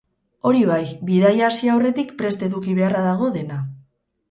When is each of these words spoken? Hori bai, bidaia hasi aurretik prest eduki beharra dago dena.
Hori 0.51 0.63
bai, 0.69 0.79
bidaia 1.09 1.43
hasi 1.51 1.69
aurretik 1.75 2.15
prest 2.23 2.47
eduki 2.49 2.77
beharra 2.83 3.07
dago 3.13 3.31
dena. 3.39 3.63